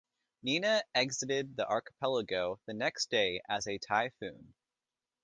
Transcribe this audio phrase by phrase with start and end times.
[0.41, 4.55] Nina exited the archipelago the next day as a typhoon.